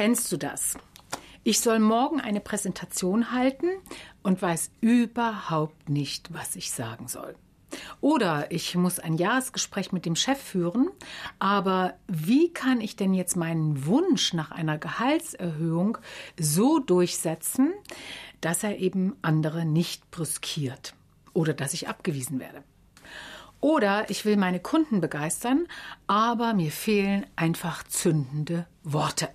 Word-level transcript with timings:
Kennst 0.00 0.30
du 0.30 0.36
das? 0.36 0.76
Ich 1.42 1.58
soll 1.58 1.80
morgen 1.80 2.20
eine 2.20 2.38
Präsentation 2.38 3.32
halten 3.32 3.66
und 4.22 4.40
weiß 4.40 4.70
überhaupt 4.80 5.88
nicht, 5.88 6.32
was 6.32 6.54
ich 6.54 6.70
sagen 6.70 7.08
soll. 7.08 7.34
Oder 8.00 8.52
ich 8.52 8.76
muss 8.76 9.00
ein 9.00 9.14
Jahresgespräch 9.14 9.90
mit 9.90 10.06
dem 10.06 10.14
Chef 10.14 10.40
führen, 10.40 10.88
aber 11.40 11.94
wie 12.06 12.52
kann 12.52 12.80
ich 12.80 12.94
denn 12.94 13.12
jetzt 13.12 13.34
meinen 13.34 13.86
Wunsch 13.86 14.34
nach 14.34 14.52
einer 14.52 14.78
Gehaltserhöhung 14.78 15.98
so 16.38 16.78
durchsetzen, 16.78 17.72
dass 18.40 18.62
er 18.62 18.78
eben 18.78 19.16
andere 19.20 19.64
nicht 19.64 20.08
brüskiert 20.12 20.94
oder 21.32 21.54
dass 21.54 21.74
ich 21.74 21.88
abgewiesen 21.88 22.38
werde? 22.38 22.62
Oder 23.58 24.08
ich 24.10 24.24
will 24.24 24.36
meine 24.36 24.60
Kunden 24.60 25.00
begeistern, 25.00 25.66
aber 26.06 26.54
mir 26.54 26.70
fehlen 26.70 27.26
einfach 27.34 27.82
zündende 27.82 28.64
Worte. 28.84 29.30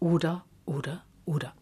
Oder, 0.00 0.44
oder, 0.66 1.04
oder. 1.24 1.54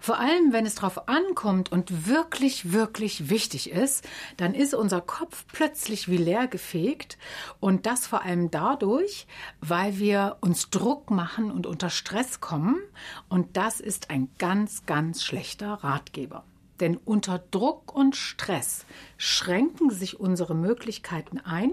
Vor 0.00 0.18
allem, 0.18 0.52
wenn 0.52 0.66
es 0.66 0.74
darauf 0.74 1.08
ankommt 1.08 1.70
und 1.70 2.08
wirklich, 2.08 2.72
wirklich 2.72 3.30
wichtig 3.30 3.70
ist, 3.70 4.08
dann 4.36 4.54
ist 4.54 4.74
unser 4.74 5.00
Kopf 5.00 5.44
plötzlich 5.52 6.08
wie 6.08 6.16
leer 6.16 6.48
gefegt 6.48 7.18
und 7.60 7.86
das 7.86 8.06
vor 8.06 8.22
allem 8.22 8.50
dadurch, 8.50 9.26
weil 9.60 9.98
wir 9.98 10.38
uns 10.40 10.70
Druck 10.70 11.10
machen 11.10 11.50
und 11.52 11.66
unter 11.66 11.90
Stress 11.90 12.40
kommen 12.40 12.80
und 13.28 13.56
das 13.56 13.80
ist 13.80 14.10
ein 14.10 14.28
ganz, 14.38 14.86
ganz 14.86 15.22
schlechter 15.22 15.74
Ratgeber. 15.74 16.44
Denn 16.80 16.96
unter 16.96 17.38
Druck 17.38 17.94
und 17.94 18.16
Stress 18.16 18.84
schränken 19.16 19.90
sich 19.90 20.18
unsere 20.18 20.56
Möglichkeiten 20.56 21.38
ein 21.38 21.72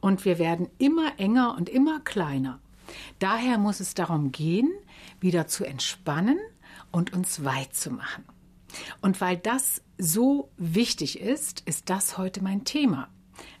und 0.00 0.24
wir 0.24 0.38
werden 0.38 0.68
immer 0.78 1.18
enger 1.18 1.54
und 1.56 1.68
immer 1.68 2.00
kleiner. 2.00 2.58
Daher 3.18 3.58
muss 3.58 3.80
es 3.80 3.94
darum 3.94 4.32
gehen, 4.32 4.70
wieder 5.20 5.46
zu 5.46 5.64
entspannen 5.64 6.38
und 6.90 7.12
uns 7.12 7.44
weit 7.44 7.74
zu 7.74 7.90
machen. 7.90 8.24
Und 9.00 9.20
weil 9.20 9.36
das 9.36 9.82
so 9.98 10.50
wichtig 10.56 11.20
ist, 11.20 11.60
ist 11.60 11.90
das 11.90 12.18
heute 12.18 12.42
mein 12.42 12.64
Thema. 12.64 13.08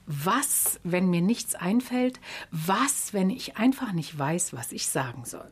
Was, 0.06 0.80
wenn 0.84 1.10
mir 1.10 1.22
nichts 1.22 1.54
einfällt? 1.54 2.20
Was, 2.50 3.12
wenn 3.12 3.30
ich 3.30 3.56
einfach 3.56 3.92
nicht 3.92 4.18
weiß, 4.18 4.52
was 4.52 4.72
ich 4.72 4.88
sagen 4.88 5.24
soll? 5.24 5.50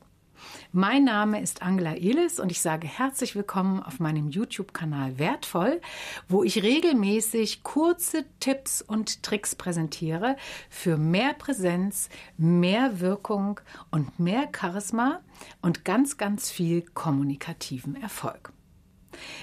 Mein 0.72 1.04
Name 1.04 1.40
ist 1.40 1.62
Angela 1.62 1.94
Elis 1.96 2.40
und 2.40 2.50
ich 2.50 2.60
sage 2.60 2.86
herzlich 2.86 3.34
willkommen 3.34 3.82
auf 3.82 4.00
meinem 4.00 4.28
YouTube-Kanal 4.28 5.18
Wertvoll, 5.18 5.80
wo 6.28 6.44
ich 6.44 6.62
regelmäßig 6.62 7.62
kurze 7.62 8.24
Tipps 8.40 8.82
und 8.82 9.22
Tricks 9.22 9.54
präsentiere 9.54 10.36
für 10.68 10.96
mehr 10.96 11.34
Präsenz, 11.34 12.08
mehr 12.36 13.00
Wirkung 13.00 13.60
und 13.90 14.18
mehr 14.18 14.48
Charisma 14.54 15.20
und 15.60 15.84
ganz, 15.84 16.16
ganz 16.16 16.50
viel 16.50 16.82
kommunikativen 16.82 18.00
Erfolg. 18.00 18.52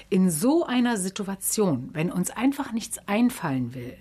In 0.08 0.30
so 0.30 0.64
einer 0.64 0.96
Situation, 0.96 1.90
wenn 1.92 2.10
uns 2.10 2.30
einfach 2.30 2.72
nichts 2.72 2.98
einfallen 3.06 3.74
will, 3.74 3.96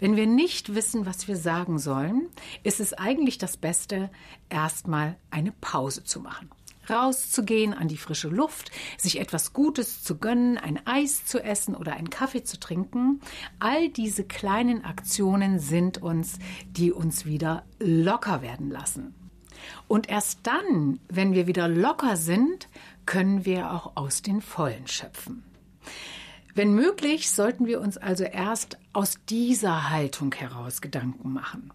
wenn 0.00 0.16
wir 0.16 0.26
nicht 0.26 0.74
wissen, 0.74 1.06
was 1.06 1.28
wir 1.28 1.36
sagen 1.36 1.78
sollen, 1.78 2.28
ist 2.62 2.80
es 2.80 2.92
eigentlich 2.92 3.38
das 3.38 3.56
Beste, 3.56 4.10
erstmal 4.48 5.16
eine 5.30 5.52
Pause 5.52 6.04
zu 6.04 6.20
machen. 6.20 6.50
Rauszugehen 6.88 7.72
an 7.72 7.88
die 7.88 7.96
frische 7.96 8.28
Luft, 8.28 8.70
sich 8.98 9.20
etwas 9.20 9.52
Gutes 9.52 10.02
zu 10.02 10.18
gönnen, 10.18 10.58
ein 10.58 10.84
Eis 10.86 11.24
zu 11.24 11.42
essen 11.42 11.76
oder 11.76 11.94
einen 11.94 12.10
Kaffee 12.10 12.42
zu 12.42 12.58
trinken. 12.58 13.20
All 13.58 13.88
diese 13.88 14.24
kleinen 14.24 14.84
Aktionen 14.84 15.60
sind 15.60 16.02
uns, 16.02 16.38
die 16.66 16.90
uns 16.90 17.26
wieder 17.26 17.64
locker 17.78 18.42
werden 18.42 18.70
lassen. 18.70 19.14
Und 19.88 20.08
erst 20.08 20.40
dann, 20.44 21.00
wenn 21.08 21.34
wir 21.34 21.46
wieder 21.46 21.68
locker 21.68 22.16
sind, 22.16 22.68
können 23.06 23.44
wir 23.44 23.72
auch 23.72 23.96
aus 23.96 24.22
den 24.22 24.40
Vollen 24.40 24.86
schöpfen. 24.86 25.44
Wenn 26.54 26.74
möglich, 26.74 27.30
sollten 27.30 27.66
wir 27.66 27.80
uns 27.80 27.96
also 27.96 28.24
erst 28.24 28.78
aus 28.92 29.14
dieser 29.28 29.90
Haltung 29.90 30.34
heraus 30.34 30.80
Gedanken 30.80 31.32
machen. 31.32 31.72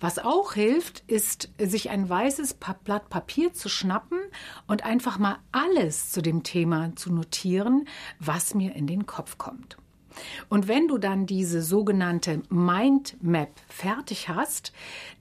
Was 0.00 0.18
auch 0.18 0.52
hilft, 0.52 1.00
ist, 1.06 1.50
sich 1.58 1.90
ein 1.90 2.08
weißes 2.08 2.56
Blatt 2.84 3.08
Papier 3.08 3.52
zu 3.52 3.68
schnappen 3.68 4.18
und 4.66 4.84
einfach 4.84 5.18
mal 5.18 5.38
alles 5.52 6.12
zu 6.12 6.22
dem 6.22 6.42
Thema 6.42 6.94
zu 6.96 7.12
notieren, 7.12 7.88
was 8.18 8.54
mir 8.54 8.74
in 8.74 8.86
den 8.86 9.06
Kopf 9.06 9.38
kommt. 9.38 9.76
Und 10.48 10.66
wenn 10.66 10.88
du 10.88 10.96
dann 10.96 11.26
diese 11.26 11.60
sogenannte 11.62 12.42
Mindmap 12.48 13.50
fertig 13.68 14.28
hast, 14.28 14.72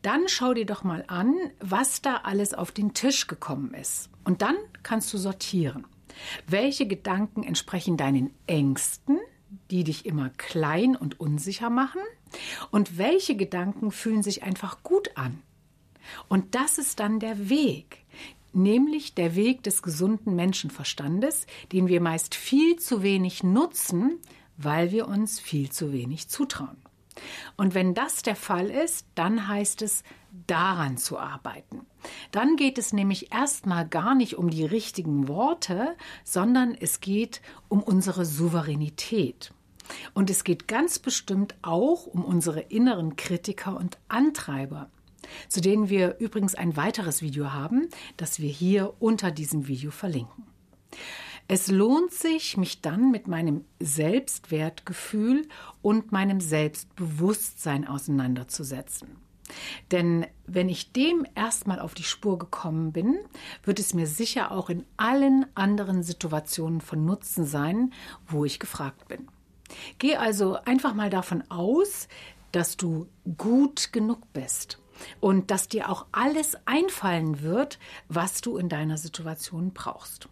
dann 0.01 0.23
schau 0.27 0.53
dir 0.53 0.65
doch 0.65 0.83
mal 0.83 1.03
an, 1.07 1.35
was 1.59 2.01
da 2.01 2.17
alles 2.23 2.53
auf 2.53 2.71
den 2.71 2.93
Tisch 2.93 3.27
gekommen 3.27 3.73
ist. 3.73 4.09
Und 4.23 4.41
dann 4.41 4.55
kannst 4.83 5.13
du 5.13 5.17
sortieren. 5.17 5.85
Welche 6.47 6.87
Gedanken 6.87 7.43
entsprechen 7.43 7.97
deinen 7.97 8.33
Ängsten, 8.47 9.19
die 9.71 9.83
dich 9.83 10.05
immer 10.05 10.29
klein 10.29 10.95
und 10.95 11.19
unsicher 11.19 11.69
machen? 11.69 12.01
Und 12.71 12.97
welche 12.97 13.35
Gedanken 13.35 13.91
fühlen 13.91 14.23
sich 14.23 14.43
einfach 14.43 14.83
gut 14.83 15.11
an? 15.15 15.41
Und 16.27 16.55
das 16.55 16.77
ist 16.77 16.99
dann 16.99 17.19
der 17.19 17.49
Weg, 17.49 18.03
nämlich 18.53 19.15
der 19.15 19.35
Weg 19.35 19.63
des 19.63 19.81
gesunden 19.81 20.35
Menschenverstandes, 20.35 21.47
den 21.71 21.87
wir 21.87 22.01
meist 22.01 22.35
viel 22.35 22.77
zu 22.77 23.01
wenig 23.03 23.43
nutzen, 23.43 24.19
weil 24.57 24.91
wir 24.91 25.07
uns 25.07 25.39
viel 25.39 25.71
zu 25.71 25.91
wenig 25.91 26.29
zutrauen. 26.29 26.84
Und 27.57 27.73
wenn 27.73 27.93
das 27.93 28.21
der 28.21 28.35
Fall 28.35 28.69
ist, 28.69 29.07
dann 29.15 29.47
heißt 29.47 29.81
es, 29.81 30.03
daran 30.47 30.97
zu 30.97 31.17
arbeiten. 31.17 31.85
Dann 32.31 32.55
geht 32.55 32.77
es 32.77 32.93
nämlich 32.93 33.31
erstmal 33.33 33.87
gar 33.87 34.15
nicht 34.15 34.35
um 34.35 34.49
die 34.49 34.65
richtigen 34.65 35.27
Worte, 35.27 35.95
sondern 36.23 36.75
es 36.75 36.99
geht 36.99 37.41
um 37.69 37.81
unsere 37.81 38.25
Souveränität. 38.25 39.53
Und 40.13 40.29
es 40.29 40.43
geht 40.43 40.67
ganz 40.67 40.99
bestimmt 40.99 41.55
auch 41.61 42.05
um 42.05 42.25
unsere 42.25 42.59
inneren 42.59 43.15
Kritiker 43.15 43.77
und 43.77 43.97
Antreiber, 44.07 44.89
zu 45.47 45.61
denen 45.61 45.89
wir 45.89 46.17
übrigens 46.19 46.55
ein 46.55 46.75
weiteres 46.75 47.21
Video 47.21 47.53
haben, 47.53 47.89
das 48.17 48.39
wir 48.39 48.49
hier 48.49 48.93
unter 48.99 49.31
diesem 49.31 49.67
Video 49.67 49.91
verlinken. 49.91 50.45
Es 51.47 51.67
lohnt 51.67 52.11
sich, 52.11 52.57
mich 52.57 52.81
dann 52.81 53.11
mit 53.11 53.27
meinem 53.27 53.65
Selbstwertgefühl 53.79 55.47
und 55.83 56.11
meinem 56.11 56.39
Selbstbewusstsein 56.39 57.87
auseinanderzusetzen. 57.87 59.17
Denn 59.91 60.25
wenn 60.47 60.69
ich 60.69 60.91
dem 60.91 61.23
erstmal 61.35 61.79
auf 61.79 61.93
die 61.93 62.03
Spur 62.03 62.39
gekommen 62.39 62.91
bin, 62.91 63.19
wird 63.63 63.79
es 63.79 63.93
mir 63.93 64.07
sicher 64.07 64.51
auch 64.51 64.71
in 64.71 64.85
allen 64.97 65.45
anderen 65.53 66.01
Situationen 66.01 66.81
von 66.81 67.05
Nutzen 67.05 67.45
sein, 67.45 67.93
wo 68.27 68.43
ich 68.43 68.59
gefragt 68.59 69.07
bin. 69.07 69.27
Geh 69.99 70.15
also 70.15 70.57
einfach 70.65 70.95
mal 70.95 71.11
davon 71.11 71.43
aus, 71.49 72.07
dass 72.53 72.75
du 72.75 73.07
gut 73.37 73.93
genug 73.93 74.21
bist 74.33 74.79
und 75.19 75.51
dass 75.51 75.67
dir 75.67 75.89
auch 75.89 76.07
alles 76.11 76.55
einfallen 76.65 77.41
wird, 77.41 77.77
was 78.07 78.41
du 78.41 78.57
in 78.57 78.69
deiner 78.69 78.97
Situation 78.97 79.73
brauchst. 79.73 80.27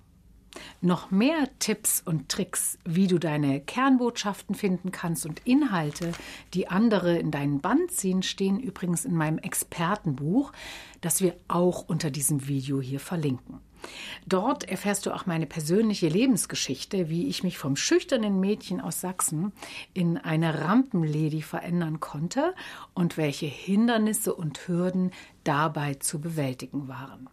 Noch 0.81 1.12
mehr 1.12 1.50
Tipps 1.59 2.02
und 2.03 2.30
Tricks, 2.30 2.78
wie 2.86 3.08
du 3.08 3.18
deine 3.18 3.62
Kernbotschaften 3.62 4.56
finden 4.56 4.91
kannst 4.91 5.25
und 5.25 5.41
Inhalte, 5.46 6.12
die 6.53 6.68
andere 6.68 7.18
in 7.18 7.31
deinen 7.31 7.62
Band 7.62 7.91
ziehen, 7.91 8.24
stehen 8.24 8.59
übrigens 8.59 9.06
in 9.06 9.16
meinem 9.16 9.38
Expertenbuch, 9.38 10.52
das 11.02 11.22
wir 11.22 11.36
auch 11.47 11.88
unter 11.88 12.12
diesem 12.12 12.47
Video 12.47 12.81
hier 12.81 13.00
verlinken. 13.00 13.59
Dort 14.25 14.63
erfährst 14.63 15.06
du 15.06 15.12
auch 15.12 15.25
meine 15.25 15.46
persönliche 15.46 16.08
Lebensgeschichte, 16.08 17.09
wie 17.09 17.28
ich 17.28 17.44
mich 17.44 17.58
vom 17.58 17.75
schüchternen 17.75 18.40
Mädchen 18.40 18.80
aus 18.80 19.02
Sachsen 19.02 19.52
in 19.94 20.18
eine 20.18 20.62
Rampenlady 20.62 21.42
verändern 21.42 22.00
konnte 22.00 22.56
und 22.94 23.18
welche 23.18 23.46
Hindernisse 23.46 24.34
und 24.34 24.68
Hürden 24.68 25.12
dabei 25.44 25.96
zu 25.96 26.22
bewältigen 26.22 26.88
waren. 26.88 27.30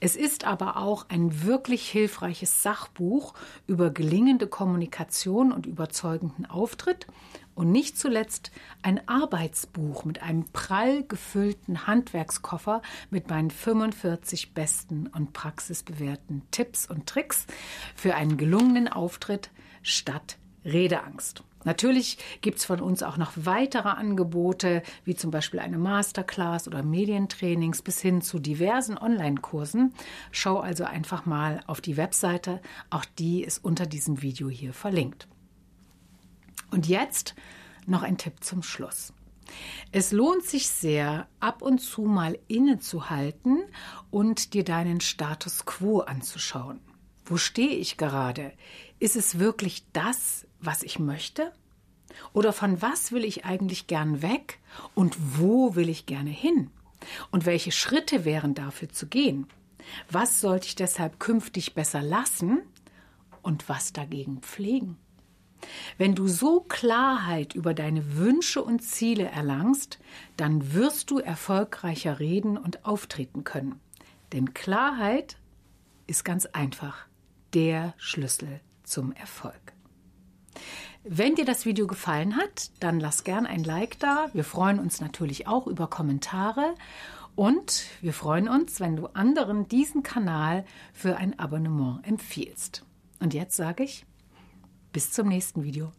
Es 0.00 0.16
ist 0.16 0.44
aber 0.44 0.76
auch 0.76 1.06
ein 1.08 1.44
wirklich 1.44 1.88
hilfreiches 1.88 2.62
Sachbuch 2.62 3.34
über 3.66 3.90
gelingende 3.90 4.46
Kommunikation 4.46 5.52
und 5.52 5.66
überzeugenden 5.66 6.46
Auftritt 6.46 7.06
und 7.54 7.72
nicht 7.72 7.98
zuletzt 7.98 8.52
ein 8.82 9.08
Arbeitsbuch 9.08 10.04
mit 10.04 10.22
einem 10.22 10.44
prall 10.52 11.04
gefüllten 11.04 11.86
Handwerkskoffer 11.86 12.82
mit 13.10 13.30
meinen 13.30 13.50
45 13.50 14.52
besten 14.52 15.06
und 15.08 15.32
praxisbewährten 15.32 16.42
Tipps 16.50 16.88
und 16.88 17.06
Tricks 17.06 17.46
für 17.94 18.14
einen 18.14 18.36
gelungenen 18.36 18.88
Auftritt 18.88 19.50
statt 19.82 20.36
Redeangst. 20.66 21.42
Natürlich 21.64 22.18
gibt 22.42 22.58
es 22.58 22.64
von 22.64 22.80
uns 22.80 23.02
auch 23.02 23.16
noch 23.16 23.32
weitere 23.34 23.88
Angebote, 23.88 24.82
wie 25.04 25.16
zum 25.16 25.32
Beispiel 25.32 25.58
eine 25.58 25.78
Masterclass 25.78 26.68
oder 26.68 26.84
Medientrainings 26.84 27.82
bis 27.82 28.00
hin 28.00 28.22
zu 28.22 28.38
diversen 28.38 28.96
Online-Kursen. 28.96 29.92
Schau 30.30 30.60
also 30.60 30.84
einfach 30.84 31.26
mal 31.26 31.60
auf 31.66 31.80
die 31.80 31.96
Webseite. 31.96 32.60
Auch 32.88 33.04
die 33.04 33.42
ist 33.42 33.64
unter 33.64 33.86
diesem 33.86 34.22
Video 34.22 34.48
hier 34.48 34.72
verlinkt. 34.72 35.26
Und 36.70 36.86
jetzt 36.86 37.34
noch 37.86 38.02
ein 38.02 38.16
Tipp 38.16 38.44
zum 38.44 38.62
Schluss. 38.62 39.12
Es 39.90 40.12
lohnt 40.12 40.44
sich 40.44 40.68
sehr, 40.68 41.26
ab 41.40 41.62
und 41.62 41.80
zu 41.80 42.02
mal 42.02 42.38
innezuhalten 42.48 43.64
und 44.10 44.54
dir 44.54 44.64
deinen 44.64 45.00
Status 45.00 45.64
quo 45.64 46.00
anzuschauen. 46.00 46.80
Wo 47.24 47.36
stehe 47.36 47.74
ich 47.76 47.96
gerade? 47.96 48.52
Ist 49.00 49.16
es 49.16 49.38
wirklich 49.40 49.84
das, 49.92 50.45
was 50.60 50.82
ich 50.82 50.98
möchte? 50.98 51.52
Oder 52.32 52.52
von 52.52 52.80
was 52.82 53.12
will 53.12 53.24
ich 53.24 53.44
eigentlich 53.44 53.86
gern 53.86 54.22
weg 54.22 54.58
und 54.94 55.16
wo 55.38 55.74
will 55.74 55.88
ich 55.88 56.06
gerne 56.06 56.30
hin? 56.30 56.70
Und 57.30 57.46
welche 57.46 57.72
Schritte 57.72 58.24
wären 58.24 58.54
dafür 58.54 58.88
zu 58.88 59.06
gehen? 59.06 59.46
Was 60.10 60.40
sollte 60.40 60.66
ich 60.66 60.74
deshalb 60.74 61.20
künftig 61.20 61.74
besser 61.74 62.02
lassen 62.02 62.62
und 63.42 63.68
was 63.68 63.92
dagegen 63.92 64.40
pflegen? 64.40 64.96
Wenn 65.98 66.14
du 66.14 66.28
so 66.28 66.60
Klarheit 66.60 67.54
über 67.54 67.74
deine 67.74 68.16
Wünsche 68.16 68.62
und 68.62 68.80
Ziele 68.82 69.24
erlangst, 69.24 69.98
dann 70.36 70.74
wirst 70.74 71.10
du 71.10 71.18
erfolgreicher 71.18 72.20
reden 72.20 72.56
und 72.58 72.84
auftreten 72.84 73.44
können. 73.44 73.80
Denn 74.32 74.54
Klarheit 74.54 75.38
ist 76.06 76.24
ganz 76.24 76.46
einfach 76.46 77.06
der 77.54 77.94
Schlüssel 77.96 78.60
zum 78.84 79.12
Erfolg. 79.12 79.75
Wenn 81.08 81.36
dir 81.36 81.44
das 81.44 81.66
Video 81.66 81.86
gefallen 81.86 82.36
hat, 82.36 82.72
dann 82.80 82.98
lass 82.98 83.22
gern 83.22 83.46
ein 83.46 83.62
Like 83.62 83.96
da. 84.00 84.26
Wir 84.32 84.42
freuen 84.42 84.80
uns 84.80 85.00
natürlich 85.00 85.46
auch 85.46 85.68
über 85.68 85.86
Kommentare 85.86 86.74
und 87.36 87.84
wir 88.00 88.12
freuen 88.12 88.48
uns, 88.48 88.80
wenn 88.80 88.96
du 88.96 89.06
anderen 89.06 89.68
diesen 89.68 90.02
Kanal 90.02 90.64
für 90.92 91.16
ein 91.16 91.38
Abonnement 91.38 92.04
empfiehlst. 92.04 92.84
Und 93.20 93.34
jetzt 93.34 93.54
sage 93.54 93.84
ich, 93.84 94.04
bis 94.92 95.12
zum 95.12 95.28
nächsten 95.28 95.62
Video. 95.62 95.92